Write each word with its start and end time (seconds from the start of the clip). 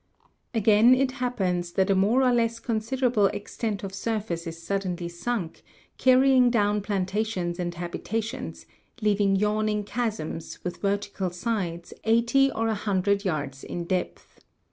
Again 0.55 0.95
it 0.95 1.11
happens 1.11 1.73
that 1.73 1.91
a 1.91 1.95
more 1.95 2.23
or 2.23 2.33
less 2.33 2.57
considerable 2.57 3.27
extent 3.27 3.83
of 3.83 3.93
surface 3.93 4.47
is 4.47 4.59
suddenly 4.59 5.07
sunk, 5.07 5.61
carrying 5.99 6.49
down 6.49 6.81
plantations 6.81 7.59
and 7.59 7.75
habitations, 7.75 8.65
leaving 8.99 9.35
yawning 9.35 9.83
chasms, 9.83 10.57
with 10.63 10.77
vertical 10.77 11.29
sides, 11.29 11.93
eighty 12.03 12.51
or 12.51 12.67
a 12.67 12.73
hundred 12.73 13.23
yards 13.25 13.63
in 13.63 13.83
depth. 13.83 14.39